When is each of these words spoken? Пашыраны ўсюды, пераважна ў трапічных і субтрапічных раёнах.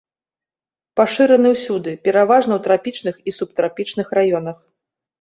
Пашыраны 0.99 1.51
ўсюды, 1.57 1.95
пераважна 2.09 2.53
ў 2.57 2.59
трапічных 2.71 3.15
і 3.29 3.37
субтрапічных 3.39 4.07
раёнах. 4.21 4.57